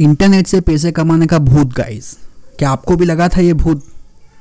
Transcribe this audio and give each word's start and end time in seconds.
Internet 0.00 0.46
से 0.46 0.60
पैसे 0.60 0.92
कमाने 0.92 1.26
का 1.26 1.38
भूत 1.38 1.66
गाइस 1.66 2.18
क्या 2.58 2.70
आपको 2.70 2.96
भी 2.96 3.04
लगा 3.04 3.28
था 3.28 3.40
ये 3.40 3.52
भूत? 3.52 3.84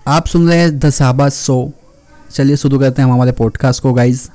आप 0.07 0.25
सुन 0.25 0.47
रहे 0.47 0.57
हैं 0.57 0.79
द 0.79 0.89
साबा 0.89 1.29
सो 1.29 1.71
चलिए 2.31 2.55
शुरू 2.55 2.79
करते 2.79 3.01
हैं 3.01 3.09
हमारे 3.09 3.31
पॉडकास्ट 3.31 3.81
को 3.81 3.93
गाइस 3.93 4.29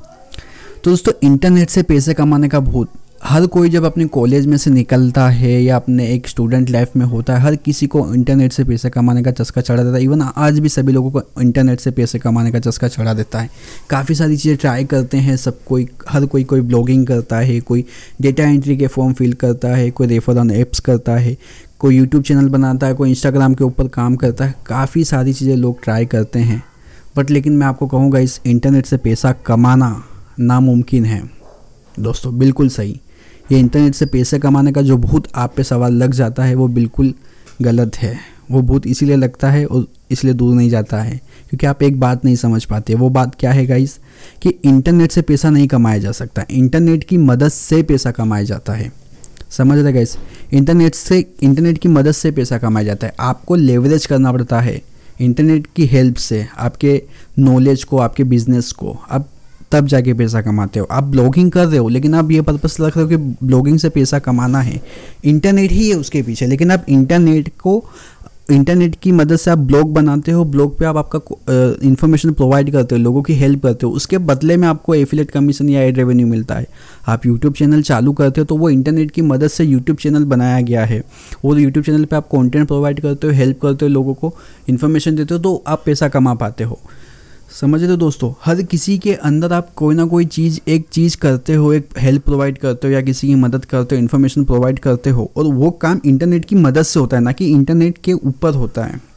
तो 0.85 0.91
दोस्तों 0.91 1.12
इंटरनेट 1.22 1.71
से 1.71 1.83
पैसे 1.83 2.14
कमाने 2.14 2.48
का 2.48 2.61
भूत. 2.61 2.88
हर 3.25 3.46
कोई 3.46 3.69
जब 3.69 3.85
अपने 3.85 4.04
कॉलेज 4.04 4.46
में 4.46 4.57
से 4.57 4.71
निकलता 4.71 5.29
है 5.29 5.62
या 5.62 5.77
अपने 5.77 6.07
एक 6.09 6.29
स्टूडेंट 6.29 6.70
लाइफ 6.70 6.91
में 6.96 7.07
होता 7.07 7.34
है, 7.34 7.41
हर 7.41 7.57
किसी 7.57 7.87
को 7.87 8.14
इंटरनेट 8.14 8.52
से 8.52 8.64
पैसे 8.64 8.91
कमाने 8.91 9.23
का 9.23 9.30
चस्का 9.30 9.61
चढ़ा 9.61 9.82
देता 9.82 9.96
है। 9.96 10.02
इवन 10.02 10.23
आज 10.23 10.59
भी 10.59 10.69
सभी 10.69 10.93
लोगों 10.93 11.11
को 11.11 11.43
इंटरनेट 11.43 11.80
से 11.80 11.91
पैसे 11.91 12.19
कमाने 12.19 12.51
का 12.51 12.59
चस्का 12.59 12.88
चढ़ा 12.88 13.14
देता 13.14 13.38
है। 13.38 13.51
काफ़ी 13.91 14.14
सारी 14.14 14.37
चीज़ें 14.37 14.56
ट्राई 14.59 14.84
करते 14.84 15.16
हैं, 15.16 15.37
सब 15.37 15.64
कोई, 15.64 15.88
हर 16.09 16.27
कोई 16.27 16.45
कोई 16.45 16.61
ब्लॉगिंग 16.61 17.06
करता 17.06 17.37
है, 17.37 17.61
कोई 17.61 17.84
डेटा 18.20 18.45
एंट्री 18.45 18.77
के 18.77 18.87
फॉर्म 18.87 19.12
फिल 19.12 19.32
करता 19.32 19.68
है, 19.68 19.91
कोई 19.91 20.07
रेफर 20.07 20.39
ऑन 20.39 20.50
एप्स 20.50 20.80
करता 20.80 21.16
है, 21.16 21.37
कोई 21.79 21.96
यूट्यूब 21.96 22.23
चैनल 22.23 22.48
बनाता 22.48 22.87
है, 22.87 22.95
कोई 22.95 23.10
इंस्टाग्राम 23.10 23.55
के 23.55 23.65
ऊपर 23.65 23.88
काम 23.88 24.16
करता 24.16 24.45
है। 24.45 24.55
काफ़ी 24.66 25.05
सारी 25.05 25.32
चीज़ें 25.32 25.57
लोग 25.57 25.82
ट्राई 25.82 26.07
करते 26.07 26.38
हैं। 26.38 26.62
बट 27.16 27.30
लेकिन 27.30 27.52
मैं 27.52 27.66
आपको 27.66 27.87
कहूँगा, 27.87 28.18
इस 28.18 28.41
इंटरनेट 28.46 28.87
से 28.87 28.96
पैसा 28.96 29.32
कमाना 29.32 30.05
नामुमकिन 30.41 31.05
है। 31.05 31.23
दोस्तों, 32.01 32.38
बिल्कुल 32.38 32.68
सही। 32.68 33.01
ये 33.52 33.59
इंटरनेट 33.59 33.95
से 33.95 34.06
पैसे 34.06 34.38
कमाने 34.38 34.72
का 34.72 34.82
जो 34.82 34.96
भूत 34.96 35.28
आप 35.34 35.54
पे 35.56 35.64
सवाल 35.64 35.92
लग 35.92 36.12
जाता 36.12 36.45
है, 36.45 36.54
वो 36.54 36.68
बिल्कुल 36.68 37.14
गलत 37.62 37.96
है। 37.96 38.18
वो 38.50 38.60
भूत 38.62 38.86
इसीलिए 38.86 39.16
लगता 39.16 39.50
है 39.50 39.64
और 39.66 39.86
इसलिए 40.10 40.34
दूर 40.34 40.54
नहीं 40.54 40.70
जाता 40.70 41.02
है, 41.02 41.16
क्योंकि 41.50 41.66
आप 41.66 41.82
एक 41.82 42.00
बात 42.00 42.24
नहीं 42.24 42.36
समझ 42.36 42.64
पाते। 42.64 42.95
वो 42.95 43.09
बात 43.09 43.34
क्या 43.34 43.52
है 43.52 43.66
गाइस 43.66 43.98
कि 44.42 44.48
इंटरनेट 44.64 45.12
से 45.12 45.23
पैसा 45.23 45.50
नहीं 45.50 45.66
कमाया 45.68 45.98
जा 45.98 46.12
सकता। 46.12 46.45
इंटरनेट 46.50 47.04
की 47.04 47.18
मदद 47.18 47.48
से 47.48 47.82
पैसा 47.82 48.10
कमाया 48.10 48.45
जाता 48.45 48.73
है। 48.73 48.90
समझ 49.51 49.78
रहे 49.78 49.92
गाइस 49.92 50.16
इंटरनेट 50.52 50.95
से, 50.95 51.24
इंटरनेट 51.42 51.78
की 51.78 51.88
मदद 51.88 52.12
से 52.12 52.30
पैसा 52.30 52.59
कमाया 52.59 52.87
जाता 52.87 53.06
है। 53.06 53.14
आपको 53.20 53.54
लेवरेज 53.54 54.06
करना 54.06 54.32
पड़ता 54.32 54.60
है। 54.60 54.80
इंटरनेट 55.20 55.66
की 55.76 55.87
हेल्प 55.87 56.16
से, 56.16 56.46
आपके 56.59 57.02
नॉलेज 57.38 57.85
को, 57.85 57.98
आपके 57.98 58.24
बिज़नेस 58.24 58.73
को। 58.73 58.98
आप 59.10 59.29
तब 59.73 59.87
जाके 59.87 60.15
पैसा 60.15 60.40
कमाते 60.43 60.80
हो। 60.80 60.87
आप 60.90 61.04
ब्लॉगिंग 61.07 61.51
कर 61.51 61.66
रहे 61.66 61.79
हो, 61.79 61.88
लेकिन 61.88 62.15
आप 62.15 62.30
ये 62.30 62.40
पर्पस 62.43 62.76
रख 62.80 62.96
रहे 62.96 63.04
हो 63.04 63.09
कि 63.09 63.16
ब्लॉगिंग 63.46 63.79
से 63.79 63.88
पैसा 63.88 64.19
कमाना 64.21 64.60
है। 64.60 64.81
इंटरनेट 65.25 65.72
ही 65.72 65.88
है 65.88 65.97
उसके 65.97 66.22
पीछे, 66.22 66.47
लेकिन 66.47 66.71
आप 66.71 66.87
इंटरनेट 66.88 67.53
को 67.59 67.84
इंटरनेट 68.50 68.94
की 69.03 69.10
मदद 69.12 69.37
से 69.37 69.50
आप 69.50 69.59
ब्लॉग 69.59 69.93
बनाते 69.94 70.32
हो 70.32 70.44
ब्लॉग 70.44 70.78
पे 70.78 70.84
आप 70.84 70.97
आपका 70.97 71.19
इन्फॉर्मेशन 71.87 72.32
प्रोवाइड 72.32 72.71
करते 72.72 72.94
हो, 72.94 73.00
लोगों 73.00 73.22
की 73.22 73.34
हेल्प 73.34 73.62
करते 73.62 73.87
हो, 73.87 73.93
उसके 73.93 74.19
बदले 74.21 74.56
में 74.56 74.66
आपको 74.69 74.94
एफिलेट 74.94 75.31
कमीशन 75.31 75.69
या 75.69 75.82
एड 75.82 75.98
रेवेन्यू 75.98 76.26
मिलता 76.26 76.54
है। 76.54 76.66
आप 77.09 77.26
यूट्यूब 77.26 77.54
चैनल 77.54 77.82
चालू 77.82 78.12
करते 78.12 78.41
हो 78.41 78.44
तो 78.44 78.56
वो 78.56 78.71
इंटरनेट 78.71 79.10
की 79.10 79.22
मदद 79.22 79.48
से 79.48 79.65
यूट्यूब 79.65 79.98
चैनल 79.98 80.25
बनाया 80.25 80.60
गया 80.60 80.84
है। 80.84 81.03
वो 81.44 81.56
यूट्यूब 81.56 81.84
चैनल 81.84 82.04
पर 82.04 82.16
आप 82.16 82.28
कॉन्टेंट 82.28 82.66
प्रोवाइड 82.66 83.00
करते 83.00 83.26
हो 83.26 83.32
हेल्प 83.32 83.60
करते 83.62 83.84
हो 83.84 83.91
लोगों 83.91 84.15
को 84.15 84.34
इन्फॉर्मेशन 84.69 85.16
देते 85.16 85.34
हो 85.34 85.41
तो 85.41 85.62
आप 85.66 85.82
पैसा 85.87 86.09
कमा 86.09 86.34
पाते 86.34 86.65
हो। 86.65 86.81
समझ 87.50 87.81
रहे 87.81 87.91
हो 87.91 87.97
दोस्तों, 87.97 88.32
हर 88.44 88.62
किसी 88.62 88.97
के 88.98 89.12
अंदर 89.15 89.53
आप 89.53 89.72
कोई 89.75 89.94
ना 89.94 90.04
कोई 90.04 90.25
चीज़, 90.25 90.60
एक 90.69 90.87
चीज़ 90.93 91.16
करते 91.16 91.54
हो, 91.54 91.72
एक 91.72 91.88
हेल्प 91.98 92.25
प्रोवाइड 92.25 92.59
करते 92.59 92.87
हो 92.87 92.94
या 92.94 93.00
किसी 93.00 93.28
की 93.28 93.34
मदद 93.34 93.65
करते 93.65 93.94
हो 93.94 94.03
इन्फॉर्मेशन 94.03 94.44
प्रोवाइड 94.44 94.78
करते 94.78 95.10
हो 95.10 95.31
और 95.37 95.44
वो 95.44 95.70
काम 95.70 96.00
इंटरनेट 96.04 96.44
की 96.44 96.56
मदद 96.56 96.82
से 96.82 97.00
होता 97.00 97.16
है, 97.16 97.22
ना 97.22 97.32
कि 97.32 97.47
इंटरनेट 97.47 97.98
के 97.98 98.12
ऊपर 98.12 98.54
होता 98.54 98.84
है। 98.84 99.09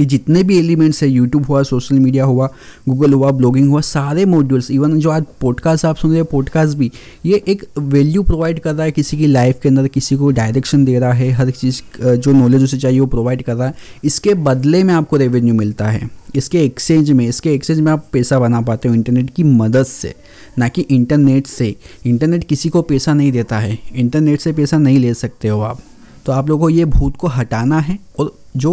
ये 0.00 0.06
जितने 0.06 0.42
भी 0.42 0.58
एलिमेंट्स 0.58 1.02
है 1.02 1.08
यूट्यूब 1.08 1.46
हुआ 1.46 1.62
सोशल 1.62 1.98
मीडिया 1.98 2.24
हुआ 2.24 2.48
गूगल 2.88 3.12
हुआ 3.12 3.30
ब्लॉगिंग 3.30 3.70
हुआ, 3.70 3.80
सारे 3.80 4.24
मॉड्यूल्स 4.24 4.70
इवन 4.70 4.98
जो 5.00 5.10
आज 5.10 5.24
पॉडकास्ट 5.40 5.84
आप 5.84 5.96
सुन 5.96 6.10
रहे 6.10 6.20
हैं 6.20 6.28
पॉडकास्ट 6.30 6.76
भी, 6.78 6.90
ये 7.26 7.42
एक 7.48 7.64
वैल्यू 7.78 8.22
प्रोवाइड 8.22 8.60
कर 8.60 8.74
रहा 8.74 8.84
है 8.84 8.92
किसी 8.92 9.16
की 9.16 9.26
लाइफ 9.26 9.58
के 9.62 9.68
अंदर, 9.68 9.88
किसी 9.88 10.16
को 10.16 10.30
डायरेक्शन 10.30 10.84
दे 10.84 10.98
रहा 10.98 11.12
है, 11.12 11.30
हर 11.30 11.50
चीज़ 11.50 11.82
जो 12.04 12.32
नॉलेज 12.32 12.64
उसे 12.64 12.78
चाहिए, 12.78 13.00
वो 13.00 13.06
प्रोवाइड 13.06 13.42
कर 13.42 13.54
रहा 13.54 13.68
है। 13.68 13.74
इसके 14.04 14.34
बदले 14.34 14.82
में 14.84 14.94
आपको 14.94 15.16
रेवेन्यू 15.16 15.54
मिलता 15.54 15.88
है। 15.88 16.08
इसके 16.34 16.64
एक्सचेंज 16.64 17.10
में, 17.10 17.28
इसके 17.28 17.52
एक्सचेंज 17.52 17.80
में 17.80 17.92
आप 17.92 18.08
पैसा 18.12 18.38
बना 18.38 18.60
पाते 18.60 18.88
हो 18.88 18.94
इंटरनेट 18.94 19.30
की 19.30 19.42
मदद 19.42 19.86
से, 19.86 20.14
ना 20.58 20.68
कि 20.68 20.82
इंटरनेट 20.82 21.46
से। 21.46 21.76
इंटरनेट 22.06 22.44
किसी 22.44 22.68
को 22.68 22.82
पैसा 22.82 23.14
नहीं 23.14 23.32
देता 23.32 23.58
है। 23.58 23.78
इंटरनेट 23.94 24.40
से 24.40 24.52
पैसा 24.52 24.78
नहीं 24.78 24.98
ले 24.98 25.14
सकते 25.14 25.48
हो 25.48 25.60
आप। 25.60 25.80
तो 26.26 26.32
आप 26.32 26.48
लोगों 26.48 26.60
को 26.60 26.70
ये 26.70 26.84
भूत 26.84 27.16
को 27.16 27.26
हटाना 27.26 27.78
है 27.78 27.98
और 28.18 28.34
जो 28.56 28.72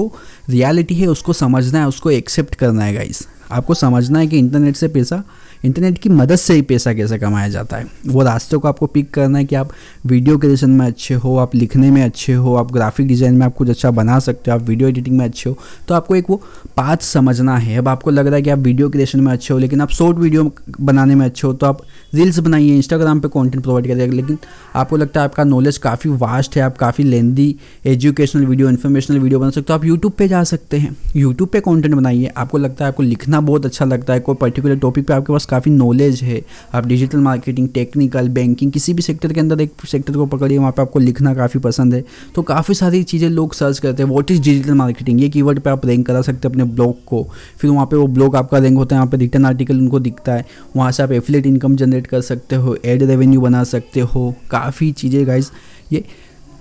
रियलिटी 0.50 0.96
है 0.96 1.08
उसको 1.08 1.34
समझना 1.34 1.80
है 1.80 1.88
उसको 1.88 2.12
एक्सेप्ट 2.12 2.56
करना 2.56 2.84
है 2.84 2.94
गाइस 2.94 3.28
आपको 3.52 3.74
समझना 3.76 4.20
है 4.20 4.28
कि 4.28 4.38
इंटरनेट 4.38 4.76
से 4.76 4.88
पैसा 4.90 5.24
इंटरनेट 5.64 5.98
की 5.98 6.10
मदद 6.10 6.36
से 6.36 6.54
ही 6.54 6.62
पैसा 6.62 6.94
कैसे 6.94 7.18
कमाया 7.18 7.48
जाता 7.50 7.78
है। 7.78 7.86
वो 8.08 8.24
रास्ते 8.24 8.58
को 8.58 8.68
आपको 8.68 8.86
पिक 8.88 9.10
करना 9.14 9.38
है 9.38 9.46
कि 9.46 9.56
आप 9.56 9.70
वीडियो 10.06 10.38
क्रिएशन 10.38 10.70
में 10.70 10.86
अच्छे 10.86 11.14
हो, 11.14 11.36
आप 11.38 11.56
लिखने 11.56 11.92
में 11.92 12.02
अच्छे 12.04 12.34
हो, 12.34 12.56
आप 12.56 12.72
ग्राफिक 12.72 13.08
डिज़ाइन 13.08 13.36
में 13.36 13.46
आप 13.46 13.54
कुछ 13.56 13.70
अच्छा 13.70 13.92
बना 13.92 14.18
सकते 14.20 14.52
हो, 14.52 14.58
आप 14.58 14.64
वीडियो 14.64 14.90
एडिटिंग 14.90 15.18
में 15.18 15.24
अच्छे 15.26 15.50
हो 15.50 15.58
तो 15.88 15.96
आपको 15.96 16.16
एक 16.16 16.30
वो 16.30 16.36
पाथ 16.78 16.98
समझना 17.04 17.56
है। 17.58 17.78
अब 17.78 17.88
आपको 17.88 18.12
लग 18.12 18.28
रहा 18.28 18.36
है 18.36 18.42
कि 18.42 18.50
आप 18.50 18.60
वीडियो 18.60 18.90
क्रिएशन 18.90 19.20
में 19.20 19.32
अच्छे 19.34 19.54
हो, 19.54 19.60
लेकिन 19.60 19.82
आप 19.82 19.90
शॉर्ट 19.92 20.18
वीडियो 20.18 20.52
बनाने 20.82 21.16
में 21.16 21.26
अच्छे 21.26 21.48
हो 21.48 21.54
तो 21.54 21.66
आप 21.66 21.82
रील्स 22.14 22.40
बनाइए 22.40 22.76
इंस्टाग्राम 22.76 23.20
पर 23.20 23.28
कॉन्टेंट 23.30 23.64
प्रोवाइड 23.64 23.88
करिए, 23.88 24.08
लेकिन 24.08 24.38
आपको 24.76 24.98
लगता 24.98 25.20
है 25.20 25.28
आपका 25.28 25.44
नॉलेज 25.44 25.78
काफ़ी 25.80 26.10
वास्ट 26.10 26.58
है, 26.58 26.62
आप 26.62 26.78
काफ़ी 26.78 27.04
lengthy 27.04 27.56
educational 27.86 28.46
video 28.46 28.70
informational 28.70 29.20
video 29.20 29.40
बना 29.40 29.50
सकते 29.50 29.74
हो, 29.74 29.80
आप 29.80 29.86
यूट्यूब 29.86 30.14
पर 30.14 30.28
जा 30.28 30.44
सकते 30.46 30.78
हैं। 30.78 30.96
यूट्यूब 31.16 31.50
पर 31.50 31.60
कॉन्टेंट 31.62 31.96
बनाइए, 31.96 32.28
आपको 32.28 32.58
लगता 32.58 32.86
है 32.86 32.92
आपको 32.92 33.04
लिखना 33.04 33.42
बहुत 33.44 33.66
अच्छा 33.66 33.86
लगता 33.86 34.14
है। 34.14 34.20
कोई 34.20 34.36
पर्टिकुलर 34.36 34.76
टॉपिक 34.78 35.08
पर 35.08 35.14
आपके 35.14 35.34
पास 35.34 35.46
काफ़ी 35.46 35.72
नॉलेज 35.72 36.22
है, 36.24 36.42
आप 36.74 36.86
डिजिटल 36.86 37.20
मार्केटिंग 37.20 37.68
टेक्निकल 37.70 38.30
बैंकिंग 38.30 38.72
किसी 38.72 38.94
भी 38.94 39.02
सेक्टर 39.02 39.34
के 39.34 39.40
अंदर 39.40 39.62
एक 39.62 39.86
सेक्टर 39.88 40.14
को 40.14 40.26
पकड़िए, 40.28 40.58
वहाँ 40.58 40.72
पर 40.72 40.82
आपको 40.82 41.00
लिखना 41.00 41.34
काफ़ी 41.34 41.60
पसंद 41.60 41.94
है। 41.94 42.04
तो 42.36 42.42
काफ़ी 42.44 42.74
सारी 42.76 43.04
चीज़ें 43.04 43.30
लोग 43.30 43.54
सर्च 43.54 43.80
करते 43.80 44.04
हैं। 44.04 44.10
वॉट 44.10 44.32
इज़ 44.32 44.42
डिजिटल 44.42 44.74
मार्केटिंग 44.74 45.22
ये 45.22 45.30
कीवर्ड 45.30 45.60
पे 45.60 45.70
आप 45.70 45.86
रैंक 45.86 46.06
करा 46.08 46.22
सकते 46.22 46.48
हैं 46.48 46.54
अपने 46.54 46.64
ब्लॉग 46.66 47.04
को। 47.06 47.24
फिर 47.58 47.72
वहाँ 47.72 47.86
पर 47.86 47.98
वो 47.98 48.08
ब्लॉग 48.10 48.36
आपका 48.36 48.58
रैंक 48.58 48.78
होता 48.78 48.96
है 48.96 49.02
वहाँ 49.02 49.12
पर 49.12 49.18
रिटर्न 49.18 49.46
आर्टिकल 49.46 49.80
उनको 49.80 50.00
दिखता 50.00 50.34
है। 50.34 50.46
वहाँ 50.76 50.92
से 50.92 51.04
आप 51.04 51.12
एफिलेट 51.12 51.46
इनकम 51.46 51.76
जनरेट 51.76 52.08
कर 52.08 52.22
सकते 52.24 52.56
हो 52.56 52.76
एड 52.76 53.04
रेवेन्यू 53.04 53.42
बना 53.42 53.64
सकते 53.66 54.00
हो। 54.02 54.34
काफ़ी 54.52 54.92
चीज़ें 54.94 55.26
गाइज़ 55.28 55.50
ये 55.92 56.04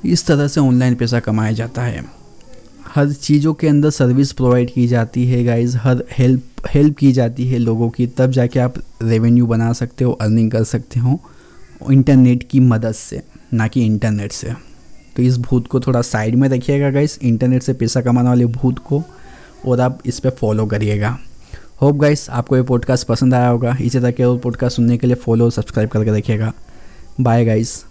इस 0.05 0.27
तरह 0.27 0.49
से 0.49 0.61
ऑनलाइन 0.61 0.95
पैसा 0.95 1.21
कमाया 1.21 1.53
जाता 1.53 1.83
है। 1.83 2.05
हर 2.95 3.13
चीज़ों 3.13 3.53
के 3.55 3.69
अंदर 3.69 3.91
सर्विस 3.91 4.33
प्रोवाइड 4.33 4.73
की 4.73 4.87
जाती 4.87 5.25
है 5.27 5.43
गाइज़ 5.45 5.77
हर 5.77 6.03
हेल्प 6.13 6.67
हेल्प 6.71 6.97
की 6.97 7.13
जाती 7.13 7.47
है 7.49 7.59
लोगों 7.59 7.89
की, 7.91 8.07
तब 8.07 8.31
जाके 8.31 8.59
आप 8.61 8.75
रेवेन्यू 9.03 9.47
बना 9.47 9.73
सकते 9.73 10.05
हो 10.05 10.13
अर्निंग 10.13 10.51
कर 10.51 10.65
सकते 10.65 11.01
हो 11.01 11.19
इंटरनेट 11.91 12.43
की 12.51 12.61
मदद 12.61 12.93
से, 12.93 13.23
ना 13.55 13.69
कि 13.69 13.85
इंटरनेट 13.87 14.33
से. 14.33 14.53
तो 15.17 15.23
इस 15.23 15.39
भूत 15.39 15.67
को 15.67 15.81
थोड़ा 15.81 16.03
साइड 16.03 16.35
में 16.35 16.49
रखिएगा 16.49 16.91
गाइस 16.91 17.19
इंटरनेट 17.23 17.63
से 17.63 17.73
पैसा 17.73 18.01
कमाने 18.01 18.29
वाले 18.29 18.47
भूत 18.47 18.79
को 18.79 19.03
और 19.67 19.81
आप 19.81 19.99
इस 20.07 20.21
पर 20.21 20.31
फॉलो 20.31 20.67
करिएगा. 20.67 21.19
होप 21.83 21.97
गाइस 21.97 22.29
आपको 22.31 22.57
ये 22.57 22.63
पॉडकास्ट 22.63 23.07
पसंद 23.07 23.35
आया 23.35 23.49
होगा. 23.49 23.77
इसी 23.81 23.99
तरह 23.99 24.11
के 24.11 24.25
और 24.25 24.39
पॉडकास्ट 24.39 24.77
सुनने 24.77 24.99
के 24.99 25.07
लिए 25.07 25.17
फॉलो 25.17 25.45
और 25.45 25.51
सब्सक्राइब 25.51 25.91
करके 25.91 26.17
रखिएगा. 26.19 26.53
Bye 27.21 27.45
guys 27.45 27.85